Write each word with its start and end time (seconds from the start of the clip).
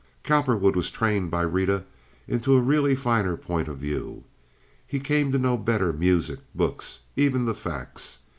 Cowperwood 0.23 0.75
was 0.75 0.89
trained 0.89 1.29
by 1.29 1.43
Rita 1.43 1.83
into 2.27 2.55
a 2.55 2.59
really 2.59 2.95
finer 2.95 3.37
point 3.37 3.67
of 3.67 3.77
view. 3.77 4.23
He 4.87 4.99
came 4.99 5.31
to 5.31 5.37
know 5.37 5.57
better 5.59 5.93
music, 5.93 6.39
books, 6.55 7.01
even 7.15 7.45
the 7.45 7.53
facts. 7.53 8.17